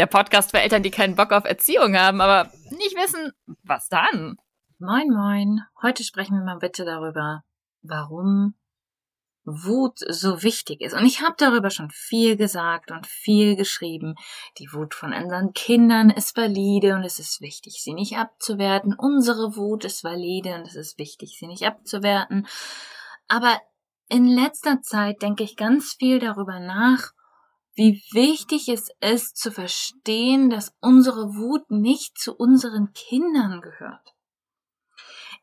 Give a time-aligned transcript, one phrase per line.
[0.00, 3.32] der Podcast für Eltern, die keinen Bock auf Erziehung haben, aber nicht wissen,
[3.64, 4.38] was dann.
[4.78, 5.60] Moin, moin.
[5.82, 7.42] Heute sprechen wir mal bitte darüber,
[7.82, 8.54] warum
[9.44, 10.94] Wut so wichtig ist.
[10.94, 14.14] Und ich habe darüber schon viel gesagt und viel geschrieben.
[14.58, 18.94] Die Wut von unseren Kindern ist valide und es ist wichtig, sie nicht abzuwerten.
[18.96, 22.46] Unsere Wut ist valide und es ist wichtig, sie nicht abzuwerten.
[23.28, 23.60] Aber
[24.08, 27.12] in letzter Zeit denke ich ganz viel darüber nach,
[27.74, 34.14] wie wichtig es ist zu verstehen, dass unsere Wut nicht zu unseren Kindern gehört.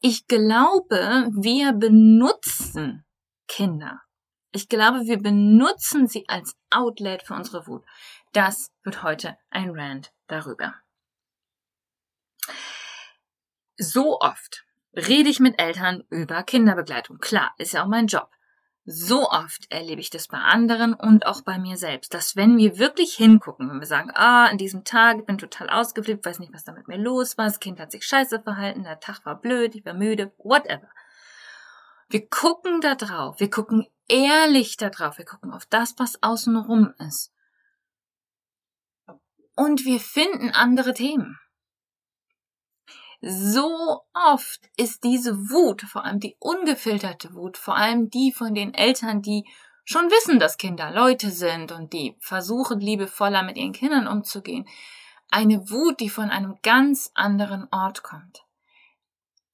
[0.02, 3.06] Ich glaube, wir benutzen
[3.48, 4.02] Kinder.
[4.52, 7.84] Ich glaube, wir benutzen sie als Outlet für unsere Wut.
[8.34, 10.76] Das wird heute ein Rant darüber.
[13.78, 17.20] So oft rede ich mit Eltern über Kinderbegleitung.
[17.20, 18.30] Klar, ist ja auch mein Job.
[18.90, 22.78] So oft erlebe ich das bei anderen und auch bei mir selbst, dass wenn wir
[22.78, 26.54] wirklich hingucken, wenn wir sagen, ah, an diesem Tag, ich bin total ausgeflippt, weiß nicht,
[26.54, 29.42] was da mit mir los war, das Kind hat sich scheiße verhalten, der Tag war
[29.42, 30.90] blöd, ich war müde, whatever.
[32.08, 36.94] Wir gucken da drauf, wir gucken ehrlich da drauf, wir gucken auf das, was außenrum
[37.06, 37.34] ist.
[39.58, 41.38] Und wir finden andere Themen.
[43.22, 48.74] So oft ist diese Wut, vor allem die ungefilterte Wut, vor allem die von den
[48.74, 49.46] Eltern, die
[49.86, 54.68] schon wissen, dass Kinder Leute sind und die versuchen, liebevoller mit ihren Kindern umzugehen,
[55.30, 58.44] eine Wut, die von einem ganz anderen Ort kommt.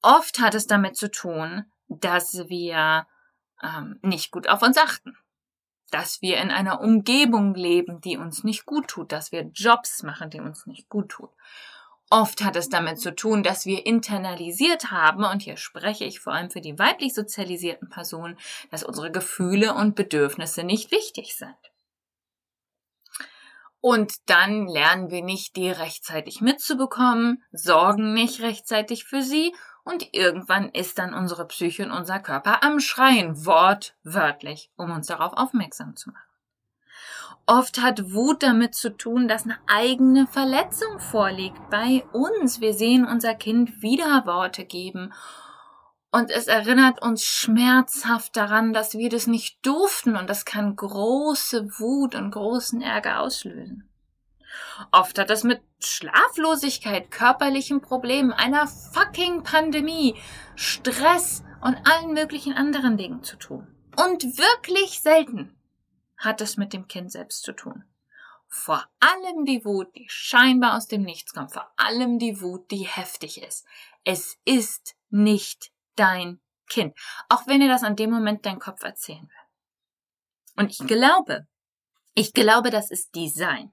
[0.01, 3.07] Oft hat es damit zu tun, dass wir
[3.61, 5.17] ähm, nicht gut auf uns achten,
[5.91, 10.29] dass wir in einer Umgebung leben, die uns nicht gut tut, dass wir Jobs machen,
[10.29, 11.29] die uns nicht gut tun.
[12.13, 16.31] Oft hat es damit zu tun, dass wir internalisiert haben, und hier spreche ich vor
[16.31, 18.37] allem für die weiblich sozialisierten Personen,
[18.69, 21.57] dass unsere Gefühle und Bedürfnisse nicht wichtig sind.
[23.81, 29.51] Und dann lernen wir nicht, die rechtzeitig mitzubekommen, sorgen nicht rechtzeitig für sie
[29.83, 35.33] und irgendwann ist dann unsere Psyche und unser Körper am Schreien, wortwörtlich, um uns darauf
[35.33, 36.32] aufmerksam zu machen.
[37.45, 42.61] Oft hat Wut damit zu tun, dass eine eigene Verletzung vorliegt bei uns.
[42.61, 45.13] Wir sehen unser Kind Widerworte geben
[46.13, 51.79] und es erinnert uns schmerzhaft daran, dass wir das nicht durften und das kann große
[51.79, 53.89] Wut und großen Ärger auslösen.
[54.91, 60.15] Oft hat das mit Schlaflosigkeit, körperlichen Problemen, einer fucking Pandemie,
[60.55, 63.67] Stress und allen möglichen anderen Dingen zu tun.
[63.97, 65.55] Und wirklich selten
[66.23, 67.83] hat es mit dem Kind selbst zu tun.
[68.47, 72.85] Vor allem die Wut, die scheinbar aus dem Nichts kommt, vor allem die Wut, die
[72.85, 73.65] heftig ist.
[74.03, 76.39] Es ist nicht dein
[76.69, 76.95] Kind,
[77.29, 80.63] auch wenn dir das an dem Moment dein Kopf erzählen will.
[80.63, 81.47] Und ich glaube,
[82.13, 83.71] ich glaube, das ist Design.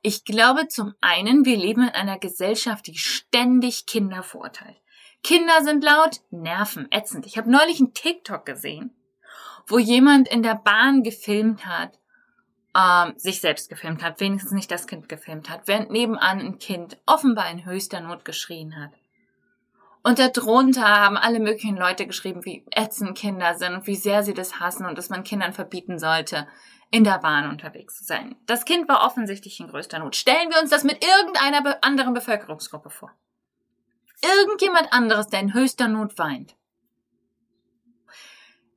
[0.00, 4.80] Ich glaube zum einen, wir leben in einer Gesellschaft, die ständig Kinder verurteilt.
[5.22, 7.26] Kinder sind laut, nerven, ätzend.
[7.26, 8.95] Ich habe neulich einen TikTok gesehen
[9.66, 11.98] wo jemand in der Bahn gefilmt hat
[12.76, 16.98] ähm, sich selbst gefilmt hat, wenigstens nicht das Kind gefilmt hat, während nebenan ein Kind
[17.06, 18.90] offenbar in höchster Not geschrien hat.
[20.02, 24.34] Und darunter haben alle möglichen Leute geschrieben, wie ätzend Kinder sind und wie sehr sie
[24.34, 26.46] das hassen und dass man Kindern verbieten sollte,
[26.90, 28.36] in der Bahn unterwegs zu sein.
[28.46, 30.14] Das Kind war offensichtlich in größter Not.
[30.14, 33.10] Stellen wir uns das mit irgendeiner anderen Bevölkerungsgruppe vor.
[34.22, 36.54] Irgendjemand anderes, der in höchster Not weint.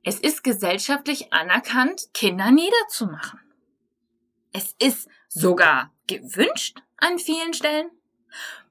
[0.02, 3.40] Es ist gesellschaftlich anerkannt, Kinder niederzumachen.
[4.52, 7.90] Es ist sogar gewünscht an vielen Stellen.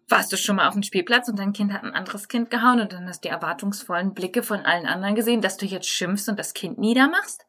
[0.07, 2.81] Warst du schon mal auf dem Spielplatz und dein Kind hat ein anderes Kind gehauen
[2.81, 6.27] und dann hast du die erwartungsvollen Blicke von allen anderen gesehen, dass du jetzt schimpfst
[6.29, 7.45] und das Kind niedermachst?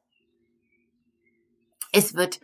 [1.91, 2.41] Es wird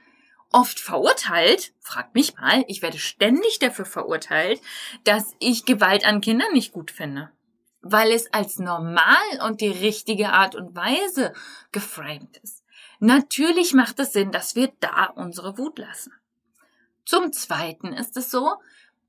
[0.50, 4.60] oft verurteilt, frag mich mal, ich werde ständig dafür verurteilt,
[5.04, 7.30] dass ich Gewalt an Kindern nicht gut finde.
[7.88, 11.32] Weil es als normal und die richtige Art und Weise
[11.72, 12.64] geframed ist.
[12.98, 16.12] Natürlich macht es Sinn, dass wir da unsere Wut lassen.
[17.04, 18.56] Zum Zweiten ist es so,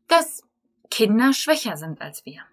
[0.08, 0.44] dass
[0.92, 2.44] Kinder schwächer sind als wir.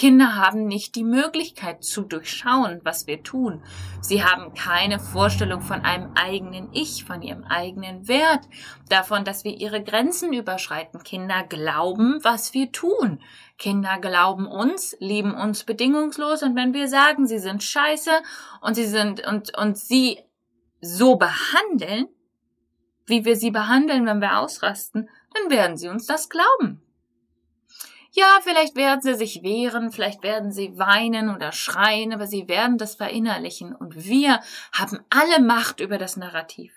[0.00, 3.62] Kinder haben nicht die Möglichkeit zu durchschauen, was wir tun.
[4.00, 8.48] Sie haben keine Vorstellung von einem eigenen Ich, von ihrem eigenen Wert,
[8.88, 11.02] davon, dass wir ihre Grenzen überschreiten.
[11.02, 13.20] Kinder glauben, was wir tun.
[13.58, 18.22] Kinder glauben uns, lieben uns bedingungslos und wenn wir sagen, sie sind scheiße
[18.62, 20.18] und sie sind und, und sie
[20.80, 22.08] so behandeln,
[23.04, 26.80] wie wir sie behandeln, wenn wir ausrasten, dann werden sie uns das glauben.
[28.12, 32.76] Ja, vielleicht werden sie sich wehren, vielleicht werden sie weinen oder schreien, aber sie werden
[32.76, 34.40] das verinnerlichen und wir
[34.72, 36.72] haben alle Macht über das Narrativ.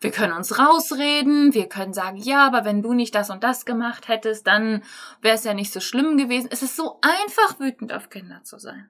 [0.00, 3.64] Wir können uns rausreden, wir können sagen, ja, aber wenn du nicht das und das
[3.64, 4.82] gemacht hättest, dann
[5.20, 6.48] wäre es ja nicht so schlimm gewesen.
[6.50, 8.88] Es ist so einfach, wütend auf Kinder zu sein.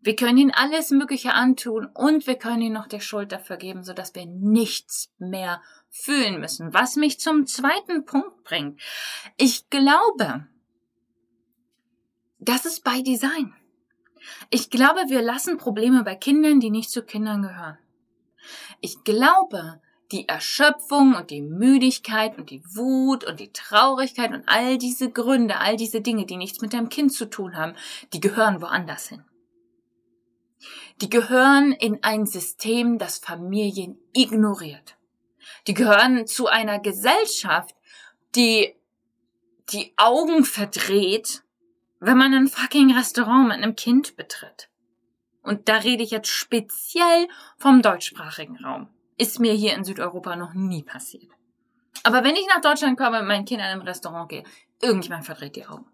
[0.00, 3.84] Wir können ihnen alles Mögliche antun und wir können ihnen noch die Schuld dafür geben,
[3.84, 6.74] sodass wir nichts mehr fühlen müssen.
[6.74, 8.78] Was mich zum zweiten Punkt bringt.
[9.38, 10.46] Ich glaube,
[12.48, 13.54] das ist bei Design.
[14.50, 17.78] Ich glaube, wir lassen Probleme bei Kindern, die nicht zu Kindern gehören.
[18.80, 19.80] Ich glaube,
[20.12, 25.58] die Erschöpfung und die Müdigkeit und die Wut und die Traurigkeit und all diese Gründe,
[25.58, 27.74] all diese Dinge, die nichts mit deinem Kind zu tun haben,
[28.12, 29.24] die gehören woanders hin.
[31.00, 34.96] Die gehören in ein System, das Familien ignoriert.
[35.66, 37.74] Die gehören zu einer Gesellschaft,
[38.34, 38.74] die
[39.70, 41.43] die Augen verdreht
[42.06, 44.68] wenn man ein fucking Restaurant mit einem Kind betritt.
[45.42, 47.28] Und da rede ich jetzt speziell
[47.58, 48.88] vom deutschsprachigen Raum.
[49.16, 51.30] Ist mir hier in Südeuropa noch nie passiert.
[52.02, 54.44] Aber wenn ich nach Deutschland komme und meinen Kindern im Restaurant gehe,
[54.82, 55.86] irgendjemand verdreht die Augen.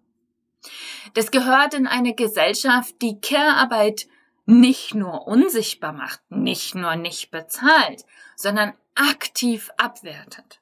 [1.15, 4.07] Das gehört in eine Gesellschaft, die Care-Arbeit
[4.47, 8.05] nicht nur unsichtbar macht, nicht nur nicht bezahlt,
[8.37, 10.61] sondern aktiv abwertet.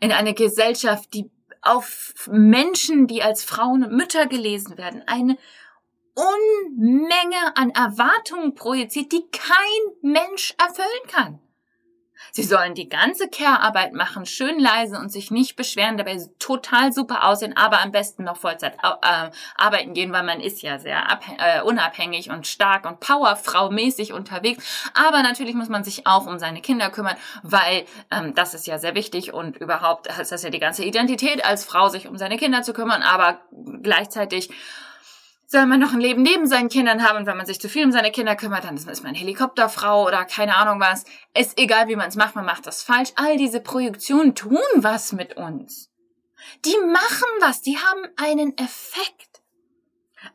[0.00, 1.30] In eine Gesellschaft, die
[1.62, 5.36] auf Menschen, die als Frauen und Mütter gelesen werden, eine
[6.14, 11.40] Unmenge an Erwartungen projiziert, die kein Mensch erfüllen kann.
[12.32, 17.24] Sie sollen die ganze Care-Arbeit machen, schön leise und sich nicht beschweren, dabei total super
[17.24, 21.02] aussehen, aber am besten noch Vollzeit äh, arbeiten gehen, weil man ist ja sehr
[21.38, 24.90] äh, unabhängig und stark und Powerfrau-mäßig unterwegs.
[24.94, 28.78] Aber natürlich muss man sich auch um seine Kinder kümmern, weil ähm, das ist ja
[28.78, 32.36] sehr wichtig und überhaupt ist das ja die ganze Identität als Frau, sich um seine
[32.36, 33.40] Kinder zu kümmern, aber
[33.82, 34.50] gleichzeitig
[35.50, 37.84] soll man noch ein Leben neben seinen Kindern haben und wenn man sich zu viel
[37.84, 41.04] um seine Kinder kümmert, dann ist man Helikopterfrau oder keine Ahnung was.
[41.36, 43.10] Ist egal, wie man es macht, man macht das falsch.
[43.16, 45.90] All diese Projektionen tun was mit uns.
[46.64, 49.42] Die machen was, die haben einen Effekt.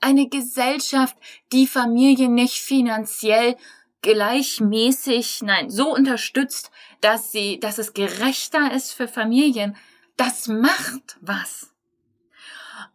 [0.02, 1.16] Eine Gesellschaft,
[1.54, 3.56] die Familien nicht finanziell
[4.02, 9.78] gleichmäßig, nein, so unterstützt, dass sie, dass es gerechter ist für Familien,
[10.18, 11.75] das macht was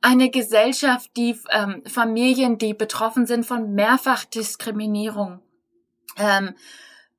[0.00, 5.40] eine Gesellschaft, die ähm, Familien, die betroffen sind von Mehrfachdiskriminierung,
[6.16, 6.54] ähm,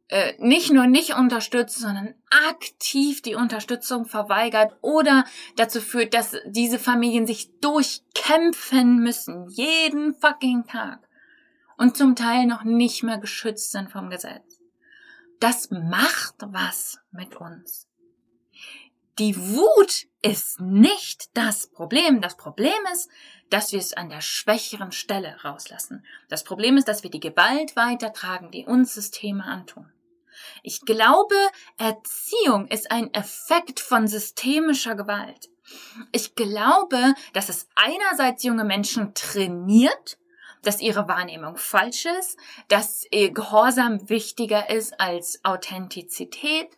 [0.10, 2.16] äh, nicht nur nicht unterstützt, sondern
[2.50, 5.26] aktiv die Unterstützung verweigert oder
[5.56, 11.08] dazu führt, dass diese Familien sich durchkämpfen müssen, jeden fucking Tag
[11.78, 14.60] und zum Teil noch nicht mehr geschützt sind vom Gesetz.
[15.40, 17.88] Das macht was mit uns.
[19.20, 22.22] Die Wut ist nicht das Problem.
[22.22, 23.10] Das Problem ist,
[23.50, 26.06] dass wir es an der schwächeren Stelle rauslassen.
[26.30, 29.92] Das Problem ist, dass wir die Gewalt weitertragen, die uns Systeme antun.
[30.64, 31.36] Ich glaube,
[31.78, 35.50] Erziehung ist ein Effekt von systemischer Gewalt.
[36.12, 40.18] Ich glaube, dass es einerseits junge Menschen trainiert,
[40.64, 42.38] dass ihre Wahrnehmung falsch ist,
[42.68, 46.70] dass Gehorsam wichtiger ist als Authentizität,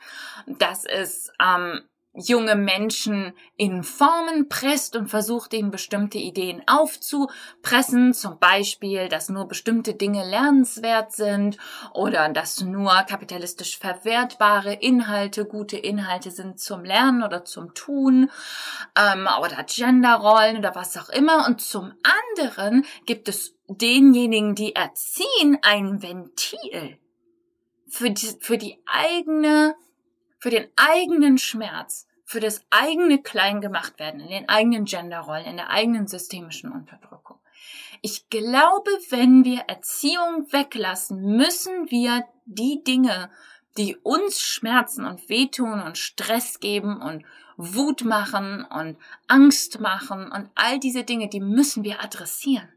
[0.48, 1.82] dass es ähm,
[2.15, 9.48] junge Menschen in Formen presst und versucht ihnen bestimmte Ideen aufzupressen, zum Beispiel, dass nur
[9.48, 11.58] bestimmte Dinge lernenswert sind
[11.93, 18.29] oder dass nur kapitalistisch verwertbare Inhalte gute Inhalte sind zum Lernen oder zum Tun
[18.96, 21.48] ähm, oder Genderrollen oder was auch immer.
[21.48, 21.93] Und zum
[22.38, 27.00] anderen gibt es denjenigen, die erziehen, ein Ventil
[27.89, 29.75] für die, für die eigene
[30.43, 36.07] für den eigenen Schmerz, für das eigene Kleingemachtwerden, in den eigenen Genderrollen, in der eigenen
[36.07, 37.38] systemischen Unterdrückung.
[38.01, 43.31] Ich glaube, wenn wir Erziehung weglassen, müssen wir die Dinge,
[43.77, 47.23] die uns schmerzen und wehtun und Stress geben und
[47.55, 48.97] Wut machen und
[49.29, 52.67] Angst machen und all diese Dinge, die müssen wir adressieren.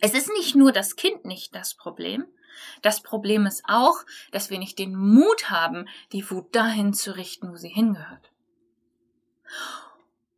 [0.00, 2.24] Es ist nicht nur das Kind nicht das Problem,
[2.82, 7.52] das Problem ist auch, dass wir nicht den Mut haben, die Wut dahin zu richten,
[7.52, 8.30] wo sie hingehört.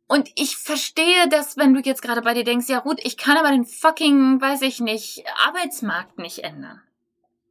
[0.07, 3.37] Und ich verstehe das, wenn du jetzt gerade bei dir denkst, ja gut, ich kann
[3.37, 6.81] aber den fucking, weiß ich nicht, Arbeitsmarkt nicht ändern.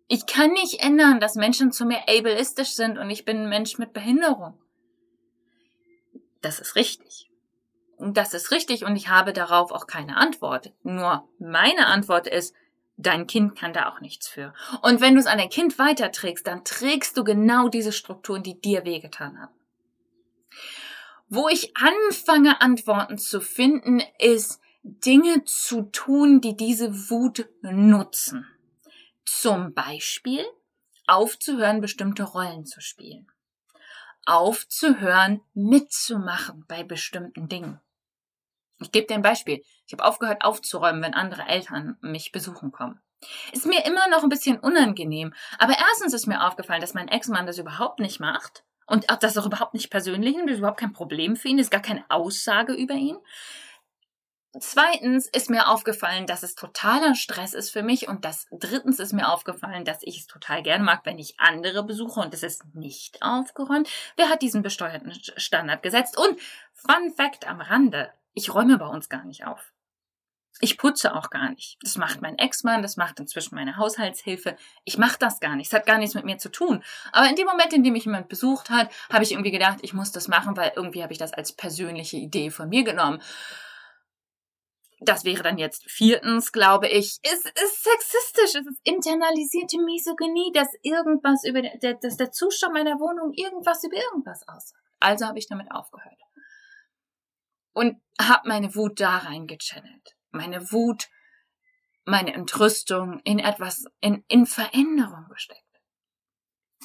[0.08, 3.76] Ich kann nicht ändern, dass Menschen zu mir ableistisch sind und ich bin ein Mensch
[3.76, 4.58] mit Behinderung.
[6.40, 7.28] Das ist richtig.
[7.98, 10.72] Das ist richtig und ich habe darauf auch keine Antwort.
[10.82, 12.54] Nur meine Antwort ist,
[12.98, 14.54] Dein Kind kann da auch nichts für.
[14.82, 18.58] Und wenn du es an dein Kind weiterträgst, dann trägst du genau diese Strukturen, die
[18.58, 19.54] dir wehgetan haben.
[21.28, 28.46] Wo ich anfange, Antworten zu finden, ist Dinge zu tun, die diese Wut nutzen.
[29.24, 30.44] Zum Beispiel
[31.06, 33.26] aufzuhören, bestimmte Rollen zu spielen.
[34.24, 37.80] Aufzuhören, mitzumachen bei bestimmten Dingen.
[38.80, 39.62] Ich gebe dir ein Beispiel.
[39.86, 43.00] Ich habe aufgehört aufzuräumen, wenn andere Eltern mich besuchen kommen.
[43.52, 45.32] Ist mir immer noch ein bisschen unangenehm.
[45.58, 48.64] Aber erstens ist mir aufgefallen, dass mein Ex-Mann das überhaupt nicht macht.
[48.86, 51.72] Und auch das auch überhaupt nicht persönlich, das ist überhaupt kein Problem für ihn, ist
[51.72, 53.18] gar keine Aussage über ihn.
[54.60, 58.08] Zweitens ist mir aufgefallen, dass es totaler Stress ist für mich.
[58.08, 61.82] Und das drittens ist mir aufgefallen, dass ich es total gern mag, wenn ich andere
[61.82, 63.88] besuche und es ist nicht aufgeräumt.
[64.16, 66.16] Wer hat diesen besteuerten Standard gesetzt?
[66.16, 66.38] Und
[66.72, 68.12] Fun Fact am Rande.
[68.38, 69.72] Ich räume bei uns gar nicht auf.
[70.60, 71.78] Ich putze auch gar nicht.
[71.80, 74.56] Das macht mein Ex-Mann, das macht inzwischen meine Haushaltshilfe.
[74.84, 75.68] Ich mache das gar nicht.
[75.68, 76.84] Es hat gar nichts mit mir zu tun.
[77.12, 79.94] Aber in dem Moment, in dem mich jemand besucht hat, habe ich irgendwie gedacht, ich
[79.94, 83.22] muss das machen, weil irgendwie habe ich das als persönliche Idee von mir genommen.
[85.00, 87.18] Das wäre dann jetzt viertens, glaube ich.
[87.22, 91.62] Es ist sexistisch, es ist internalisierte Misogynie, dass irgendwas über,
[92.02, 94.82] dass der Zustand meiner Wohnung irgendwas über irgendwas aussagt.
[95.00, 96.25] Also habe ich damit aufgehört
[97.76, 100.16] und habe meine Wut da reingechannelt.
[100.30, 101.08] Meine Wut,
[102.06, 105.60] meine Entrüstung in etwas, in, in Veränderung gesteckt.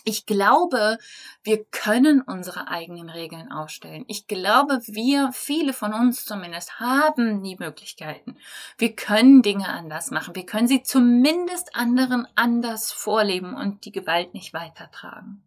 [0.04, 0.98] Ich glaube,
[1.44, 4.04] wir können unsere eigenen Regeln aufstellen.
[4.08, 8.38] Ich glaube, wir, viele von uns zumindest, haben die Möglichkeiten.
[8.78, 10.36] Wir können Dinge anders machen.
[10.36, 15.42] Wir können sie zumindest anderen anders vorleben und die Gewalt nicht weitertragen.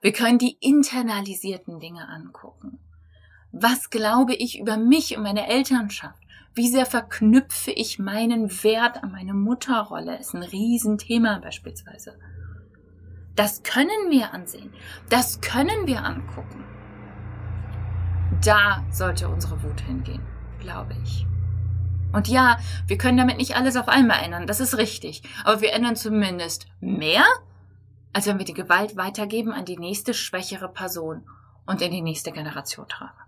[0.00, 2.78] Wir können die internalisierten Dinge angucken.
[3.52, 6.22] Was glaube ich über mich und meine Elternschaft?
[6.54, 10.18] Wie sehr verknüpfe ich meinen Wert an meine Mutterrolle?
[10.18, 12.18] Ist ein Riesenthema beispielsweise.
[13.36, 14.72] Das können wir ansehen.
[15.08, 16.64] Das können wir angucken.
[18.44, 20.22] Da sollte unsere Wut hingehen,
[20.60, 21.26] glaube ich.
[22.12, 25.22] Und ja, wir können damit nicht alles auf einmal ändern, das ist richtig.
[25.44, 27.24] Aber wir ändern zumindest mehr,
[28.12, 31.22] als wenn wir die Gewalt weitergeben an die nächste schwächere Person
[31.66, 33.27] und in die nächste Generation tragen.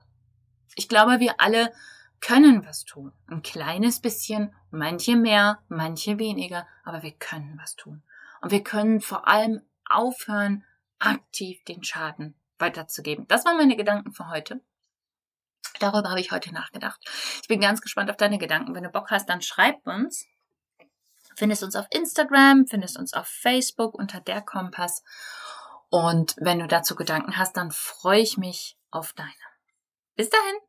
[0.75, 1.73] Ich glaube, wir alle
[2.21, 3.13] können was tun.
[3.27, 8.03] Ein kleines bisschen, manche mehr, manche weniger, aber wir können was tun.
[8.41, 10.65] Und wir können vor allem aufhören,
[10.99, 13.27] aktiv den Schaden weiterzugeben.
[13.27, 14.61] Das waren meine Gedanken für heute.
[15.79, 17.01] Darüber habe ich heute nachgedacht.
[17.43, 18.75] Ich bin ganz gespannt auf deine Gedanken.
[18.75, 20.27] Wenn du Bock hast, dann schreib uns.
[21.37, 25.03] Findest uns auf Instagram, findest uns auf Facebook unter der Kompass.
[25.89, 29.31] Und wenn du dazu Gedanken hast, dann freue ich mich auf deine.
[30.17, 30.55] Bis dahin.